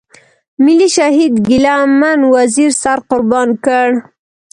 [0.63, 3.87] ملي شهيد ګيله من وزير سر قربان کړ.